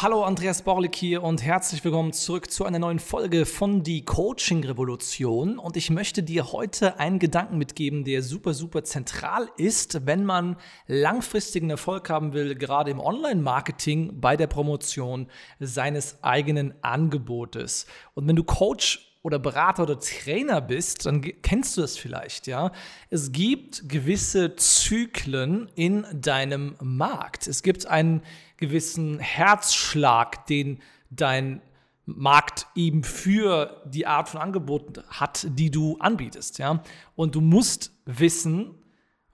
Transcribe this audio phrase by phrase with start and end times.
[0.00, 4.64] Hallo Andreas Borlik hier und herzlich willkommen zurück zu einer neuen Folge von Die Coaching
[4.64, 5.58] Revolution.
[5.58, 10.56] Und ich möchte dir heute einen Gedanken mitgeben, der super, super zentral ist, wenn man
[10.86, 15.28] langfristigen Erfolg haben will, gerade im Online-Marketing bei der Promotion
[15.60, 17.86] seines eigenen Angebotes.
[18.14, 22.72] Und wenn du Coach oder Berater oder Trainer bist, dann kennst du das vielleicht, ja.
[23.08, 27.46] Es gibt gewisse Zyklen in deinem Markt.
[27.46, 28.22] Es gibt einen
[28.56, 31.62] gewissen Herzschlag, den dein
[32.04, 36.82] Markt eben für die Art von Angeboten hat, die du anbietest, ja.
[37.14, 38.74] Und du musst wissen,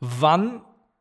[0.00, 0.60] wann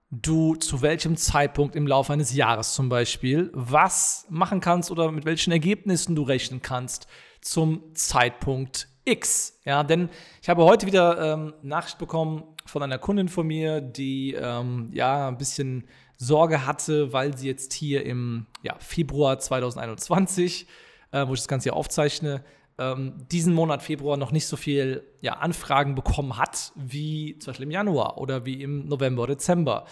[0.10, 5.26] du zu welchem Zeitpunkt im Laufe eines Jahres zum Beispiel was machen kannst oder mit
[5.26, 7.08] welchen Ergebnissen du rechnen kannst
[7.48, 9.60] zum Zeitpunkt X.
[9.66, 10.10] Ja, denn
[10.42, 15.30] ich habe heute wieder ähm, Nachricht bekommen von einer Kundin von mir, die ähm, ja
[15.30, 20.68] ein bisschen Sorge hatte, weil sie jetzt hier im ja, Februar 2021,
[21.12, 22.44] äh, wo ich das Ganze hier aufzeichne,
[22.78, 27.66] ähm, diesen Monat Februar noch nicht so viel ja, Anfragen bekommen hat, wie zum Beispiel
[27.66, 29.86] im Januar oder wie im November, Dezember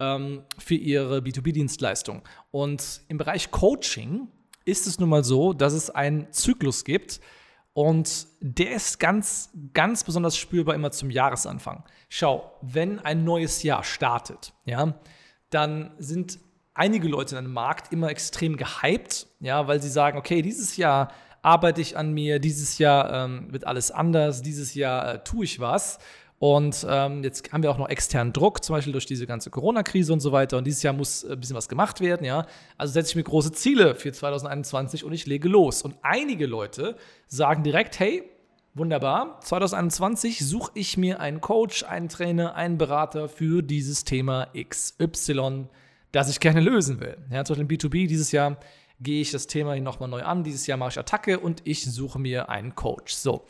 [0.00, 2.22] ähm, für ihre B2B-Dienstleistung.
[2.50, 4.28] Und im Bereich Coaching
[4.66, 7.20] ist es nun mal so, dass es einen Zyklus gibt
[7.72, 11.84] und der ist ganz, ganz besonders spürbar immer zum Jahresanfang.
[12.08, 14.94] Schau, wenn ein neues Jahr startet, ja,
[15.50, 16.38] dann sind
[16.74, 21.12] einige Leute in einem Markt immer extrem gehypt, ja, weil sie sagen, okay, dieses Jahr
[21.42, 25.60] arbeite ich an mir, dieses Jahr ähm, wird alles anders, dieses Jahr äh, tue ich
[25.60, 25.98] was.
[26.38, 30.12] Und ähm, jetzt haben wir auch noch externen Druck, zum Beispiel durch diese ganze Corona-Krise
[30.12, 30.58] und so weiter.
[30.58, 32.46] Und dieses Jahr muss äh, ein bisschen was gemacht werden, ja.
[32.76, 35.82] Also setze ich mir große Ziele für 2021 und ich lege los.
[35.82, 36.96] Und einige Leute
[37.26, 38.22] sagen direkt, hey,
[38.74, 45.68] wunderbar, 2021 suche ich mir einen Coach, einen Trainer, einen Berater für dieses Thema XY,
[46.12, 47.16] das ich gerne lösen will.
[47.30, 48.58] Ja, zum Beispiel im B2B dieses Jahr
[49.00, 50.44] gehe ich das Thema nochmal neu an.
[50.44, 53.14] Dieses Jahr mache ich Attacke und ich suche mir einen Coach.
[53.14, 53.46] So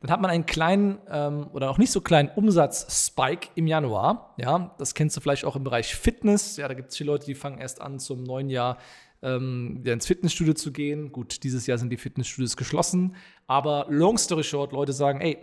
[0.00, 4.34] dann hat man einen kleinen ähm, oder auch nicht so kleinen Umsatzspike im Januar.
[4.38, 6.56] Ja, das kennst du vielleicht auch im Bereich Fitness.
[6.56, 8.78] Ja, da gibt es viele Leute, die fangen erst an, zum neuen Jahr
[9.22, 11.10] ähm, ins Fitnessstudio zu gehen.
[11.10, 13.16] Gut, dieses Jahr sind die Fitnessstudios geschlossen.
[13.48, 15.38] Aber long story short, Leute sagen, ey,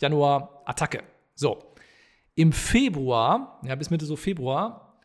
[0.00, 1.02] Januar, Attacke.
[1.34, 1.74] So.
[2.34, 4.98] Im Februar, ja, bis Mitte so Februar,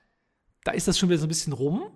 [0.63, 1.91] da ist das schon wieder so ein bisschen rum.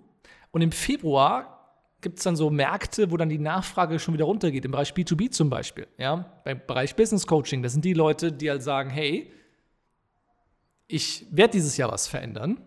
[0.52, 1.63] Und im Februar
[2.04, 5.32] gibt es dann so Märkte, wo dann die Nachfrage schon wieder runtergeht, im Bereich B2B
[5.32, 5.88] zum Beispiel.
[5.98, 6.40] Ja?
[6.44, 9.32] Beim Bereich Business Coaching, das sind die Leute, die halt sagen, hey,
[10.86, 12.60] ich werde dieses Jahr was verändern,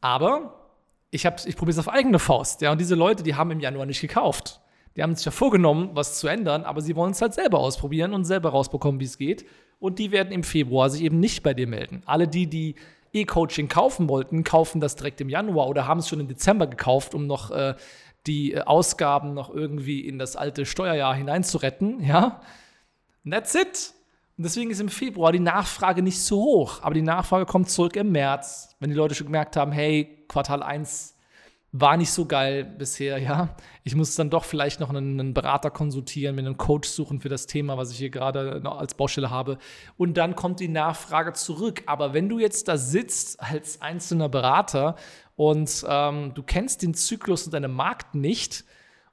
[0.00, 0.70] aber
[1.10, 2.62] ich, ich probiere es auf eigene Faust.
[2.62, 2.72] Ja?
[2.72, 4.60] Und diese Leute, die haben im Januar nicht gekauft.
[4.96, 8.14] Die haben sich ja vorgenommen, was zu ändern, aber sie wollen es halt selber ausprobieren
[8.14, 9.44] und selber rausbekommen, wie es geht.
[9.78, 12.02] Und die werden im Februar sich eben nicht bei dir melden.
[12.06, 12.76] Alle die, die
[13.12, 17.14] E-Coaching kaufen wollten, kaufen das direkt im Januar oder haben es schon im Dezember gekauft,
[17.14, 17.74] um noch äh,
[18.26, 22.40] die äh, Ausgaben noch irgendwie in das alte Steuerjahr hineinzuretten, ja.
[23.28, 23.92] that's it.
[24.36, 27.96] Und deswegen ist im Februar die Nachfrage nicht so hoch, aber die Nachfrage kommt zurück
[27.96, 31.15] im März, wenn die Leute schon gemerkt haben, hey, Quartal 1
[31.80, 33.54] war nicht so geil bisher, ja.
[33.84, 37.28] Ich muss dann doch vielleicht noch einen, einen, Berater konsultieren, mir einen Coach suchen für
[37.28, 39.58] das Thema, was ich hier gerade als Baustelle habe.
[39.96, 41.82] Und dann kommt die Nachfrage zurück.
[41.86, 44.96] Aber wenn du jetzt da sitzt als einzelner Berater
[45.36, 48.64] und ähm, du kennst den Zyklus in deinem Markt nicht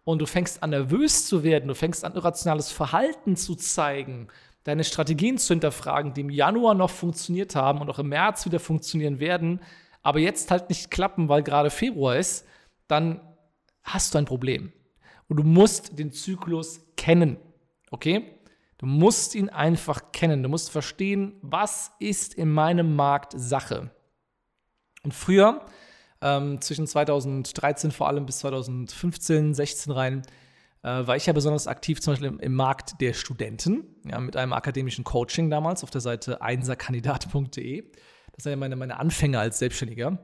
[0.06, 4.28] und du fängst an nervös zu werden, du fängst an irrationales Verhalten zu zeigen,
[4.64, 8.60] deine Strategien zu hinterfragen, die im Januar noch funktioniert haben und auch im März wieder
[8.60, 9.60] funktionieren werden,
[10.02, 12.46] aber jetzt halt nicht klappen, weil gerade Februar ist,
[12.94, 13.22] dann
[13.84, 14.72] hast du ein Problem.
[15.28, 17.38] Und du musst den Zyklus kennen.
[17.90, 18.40] Okay?
[18.78, 20.44] Du musst ihn einfach kennen.
[20.44, 23.90] Du musst verstehen, was ist in meinem Markt Sache.
[25.04, 25.66] Und früher,
[26.22, 30.22] ähm, zwischen 2013 vor allem bis 2015, 16 rein,
[30.84, 34.36] äh, war ich ja besonders aktiv zum Beispiel im, im Markt der Studenten, ja, mit
[34.36, 37.92] einem akademischen Coaching damals auf der Seite einserkandidat.de.
[38.34, 40.20] Das sind ja meine, meine Anfänge als Selbstständiger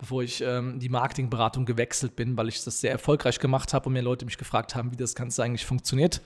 [0.00, 3.92] bevor ich ähm, die Marketingberatung gewechselt bin, weil ich das sehr erfolgreich gemacht habe und
[3.92, 6.22] mir Leute mich gefragt haben, wie das Ganze eigentlich funktioniert.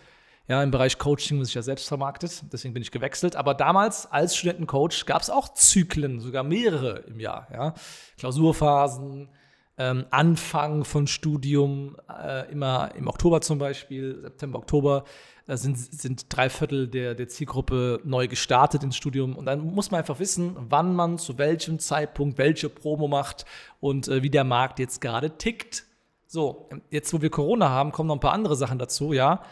[0.46, 3.34] Ja, im Bereich Coaching muss ich ja selbst vermarktet, deswegen bin ich gewechselt.
[3.34, 7.48] Aber damals als Studentencoach gab es auch Zyklen, sogar mehrere im Jahr.
[7.52, 7.74] Ja?
[8.18, 9.28] Klausurphasen,
[9.76, 15.04] ähm, Anfang von Studium, äh, immer im Oktober zum Beispiel, September, Oktober,
[15.46, 19.36] äh, sind, sind drei Viertel der, der Zielgruppe neu gestartet ins Studium.
[19.36, 23.44] Und dann muss man einfach wissen, wann man zu welchem Zeitpunkt welche Promo macht
[23.80, 25.84] und äh, wie der Markt jetzt gerade tickt.
[26.26, 29.42] So, jetzt wo wir Corona haben, kommen noch ein paar andere Sachen dazu, ja.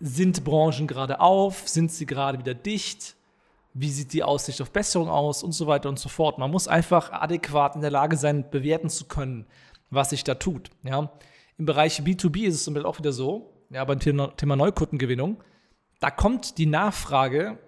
[0.00, 1.68] Sind Branchen gerade auf?
[1.68, 3.16] Sind sie gerade wieder dicht?
[3.74, 6.38] Wie sieht die Aussicht auf Besserung aus und so weiter und so fort.
[6.38, 9.46] Man muss einfach adäquat in der Lage sein, bewerten zu können,
[9.90, 10.70] was sich da tut.
[10.84, 11.12] Ja.
[11.58, 15.42] Im Bereich B2B ist es zum Beispiel auch wieder so, ja, beim Thema, Neukundengewinnung,
[16.00, 17.58] da kommt die Nachfrage,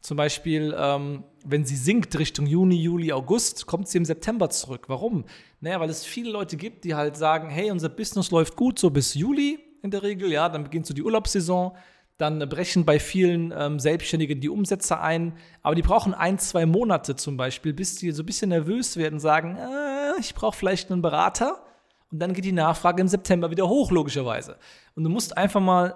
[0.00, 4.84] zum Beispiel, ähm, wenn sie sinkt Richtung Juni, Juli, August, kommt sie im September zurück.
[4.88, 5.24] Warum?
[5.60, 8.90] Naja, weil es viele Leute gibt, die halt sagen, hey, unser Business läuft gut so
[8.90, 11.76] bis Juli, in der Regel, ja, dann beginnt so die Urlaubssaison,
[12.18, 17.14] dann brechen bei vielen ähm, Selbstständigen die Umsätze ein, aber die brauchen ein, zwei Monate
[17.14, 21.00] zum Beispiel, bis die so ein bisschen nervös werden, sagen, äh, ich brauche vielleicht einen
[21.00, 21.62] Berater
[22.10, 24.56] und dann geht die Nachfrage im September wieder hoch, logischerweise.
[24.96, 25.94] Und du musst einfach mal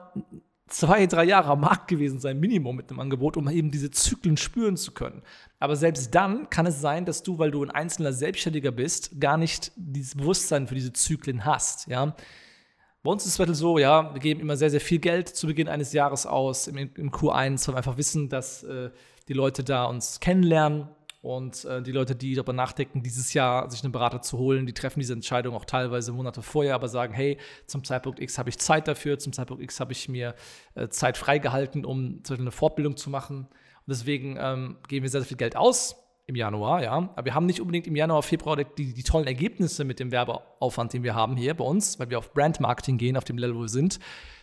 [0.68, 4.36] zwei, drei Jahre am Markt gewesen sein, Minimum mit einem Angebot, um eben diese Zyklen
[4.36, 5.22] spüren zu können.
[5.58, 9.36] Aber selbst dann kann es sein, dass du, weil du ein einzelner Selbstständiger bist, gar
[9.36, 12.14] nicht dieses Bewusstsein für diese Zyklen hast, ja.
[13.02, 15.68] Bei uns ist es so, ja, wir geben immer sehr, sehr viel Geld zu Beginn
[15.68, 18.90] eines Jahres aus im, im Q1, weil wir einfach wissen, dass äh,
[19.26, 20.86] die Leute da uns kennenlernen
[21.20, 24.72] und äh, die Leute, die darüber nachdenken, dieses Jahr sich einen Berater zu holen, die
[24.72, 28.58] treffen diese Entscheidung auch teilweise Monate vorher, aber sagen, hey, zum Zeitpunkt X habe ich
[28.58, 30.36] Zeit dafür, zum Zeitpunkt X habe ich mir
[30.76, 33.46] äh, Zeit freigehalten, um eine Fortbildung zu machen.
[33.46, 36.92] Und deswegen ähm, geben wir sehr, sehr viel Geld aus im Januar, ja.
[36.92, 40.92] Aber wir haben nicht unbedingt im Januar, Februar die, die tollen Ergebnisse mit dem Werbeaufwand,
[40.92, 43.60] den wir haben hier bei uns, weil wir auf Brandmarketing gehen, auf dem Level, wo
[43.62, 43.98] wir sind.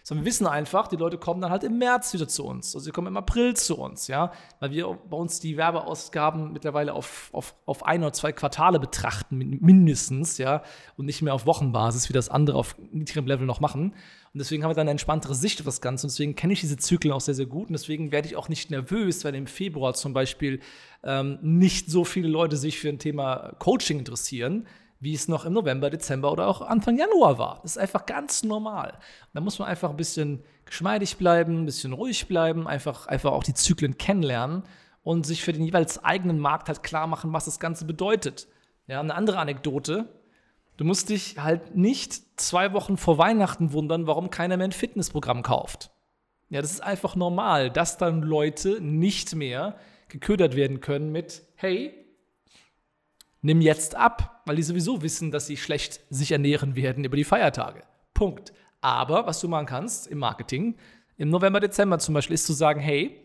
[0.10, 2.74] Sondern wir wissen einfach, die Leute kommen dann halt im März wieder zu uns.
[2.74, 4.32] Also sie kommen im April zu uns, ja.
[4.60, 9.38] Weil wir bei uns die Werbeausgaben mittlerweile auf, auf, auf ein oder zwei Quartale betrachten,
[9.38, 10.64] mindestens, ja.
[10.98, 13.94] Und nicht mehr auf Wochenbasis, wie das andere auf niedrigem Level noch machen.
[14.34, 16.08] Und deswegen haben wir dann eine entspanntere Sicht auf das Ganze.
[16.08, 17.68] Und deswegen kenne ich diese Zyklen auch sehr, sehr gut.
[17.68, 20.60] Und deswegen werde ich auch nicht nervös, wenn im Februar zum Beispiel
[21.04, 24.66] ähm, nicht so viele Leute sich für ein Thema Coaching interessieren,
[25.00, 27.60] wie es noch im November, Dezember oder auch Anfang Januar war.
[27.62, 28.98] Das ist einfach ganz normal.
[29.34, 33.44] Da muss man einfach ein bisschen geschmeidig bleiben, ein bisschen ruhig bleiben, einfach, einfach auch
[33.44, 34.64] die Zyklen kennenlernen
[35.04, 38.48] und sich für den jeweils eigenen Markt halt klar machen, was das Ganze bedeutet.
[38.88, 40.10] Ja, eine andere Anekdote,
[40.80, 45.44] Du musst dich halt nicht zwei Wochen vor Weihnachten wundern, warum keiner mehr ein Fitnessprogramm
[45.44, 45.92] kauft.
[46.48, 49.76] Ja, das ist einfach normal, dass dann Leute nicht mehr
[50.08, 51.94] geködert werden können mit, hey,
[53.42, 57.24] nimm jetzt ab, weil die sowieso wissen, dass sie schlecht sich ernähren werden über die
[57.24, 57.84] Feiertage.
[58.14, 58.54] Punkt.
[58.82, 60.76] Aber was du machen kannst im Marketing,
[61.18, 63.20] im November, Dezember zum Beispiel, ist zu sagen, hey,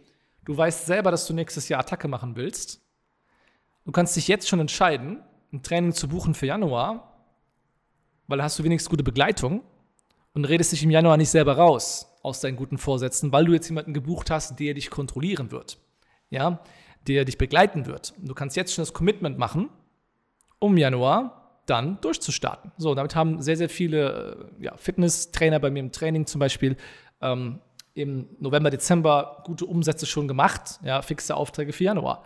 [0.44, 2.80] du weißt selber, dass du nächstes Jahr Attacke machen willst.
[3.84, 5.22] Du kannst dich jetzt schon entscheiden,
[5.52, 7.14] ein Training zu buchen für Januar
[8.26, 9.62] weil da hast du wenigstens gute Begleitung
[10.32, 13.68] und redest dich im Januar nicht selber raus aus deinen guten Vorsätzen, weil du jetzt
[13.68, 15.78] jemanden gebucht hast, der dich kontrollieren wird.
[16.30, 16.60] Ja,
[17.06, 18.14] der dich begleiten wird.
[18.18, 19.68] Und du kannst jetzt schon das Commitment machen,
[20.64, 22.72] um Januar dann durchzustarten.
[22.78, 26.76] So, damit haben sehr, sehr viele äh, ja, Fitnesstrainer bei mir im Training zum Beispiel
[27.20, 27.60] ähm,
[27.92, 32.24] im November, Dezember gute Umsätze schon gemacht, ja, fixe Aufträge für Januar.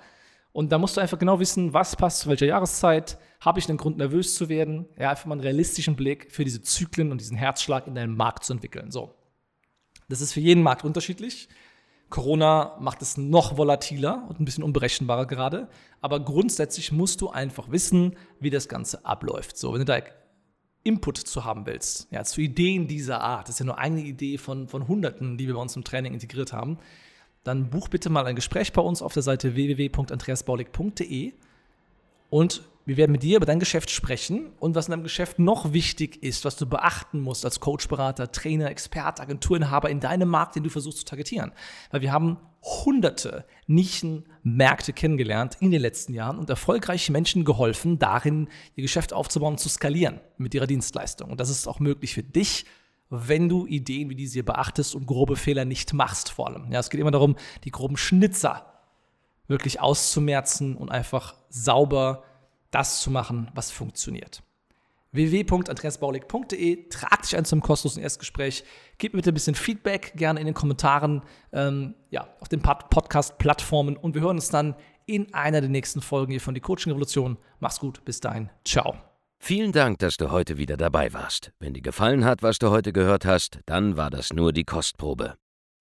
[0.52, 3.18] Und da musst du einfach genau wissen, was passt zu welcher Jahreszeit.
[3.40, 4.86] Habe ich einen Grund, nervös zu werden?
[4.98, 8.44] Ja, einfach mal einen realistischen Blick für diese Zyklen und diesen Herzschlag in deinem Markt
[8.44, 8.90] zu entwickeln.
[8.90, 9.14] So.
[10.08, 11.48] Das ist für jeden Markt unterschiedlich.
[12.10, 15.68] Corona macht es noch volatiler und ein bisschen unberechenbarer gerade.
[16.00, 19.58] Aber grundsätzlich musst du einfach wissen, wie das Ganze abläuft.
[19.58, 20.00] So, wenn du da
[20.84, 24.38] Input zu haben willst, ja, zu Ideen dieser Art, das ist ja nur eine Idee
[24.38, 26.78] von, von Hunderten, die wir bei uns im Training integriert haben,
[27.44, 31.34] dann buch bitte mal ein Gespräch bei uns auf der Seite www.andreasbaulig.de
[32.30, 35.74] und wir werden mit dir über dein Geschäft sprechen und was in deinem Geschäft noch
[35.74, 40.56] wichtig ist, was du beachten musst als Coach, Berater, Trainer, Experte, Agenturinhaber in deinem Markt,
[40.56, 41.52] den du versuchst zu targetieren.
[41.90, 48.48] Weil wir haben hunderte Nischenmärkte kennengelernt in den letzten Jahren und erfolgreiche Menschen geholfen, darin
[48.74, 51.30] ihr Geschäft aufzubauen und zu skalieren mit ihrer Dienstleistung.
[51.30, 52.64] Und das ist auch möglich für dich
[53.10, 56.70] wenn du Ideen wie diese hier beachtest und grobe Fehler nicht machst vor allem.
[56.70, 58.66] Ja, es geht immer darum, die groben Schnitzer
[59.46, 62.22] wirklich auszumerzen und einfach sauber
[62.70, 64.42] das zu machen, was funktioniert.
[65.12, 68.64] www.andreasbaulig.de Trag dich ein zum kostenlosen Erstgespräch.
[68.98, 71.22] Gib mir bitte ein bisschen Feedback, gerne in den Kommentaren,
[71.52, 74.74] ähm, ja, auf den Podcast-Plattformen und wir hören uns dann
[75.06, 77.38] in einer der nächsten Folgen hier von Die Coaching Revolution.
[77.60, 78.50] Mach's gut, bis dahin.
[78.64, 78.96] Ciao.
[79.40, 81.52] Vielen Dank, dass du heute wieder dabei warst.
[81.60, 85.36] Wenn dir gefallen hat, was du heute gehört hast, dann war das nur die Kostprobe.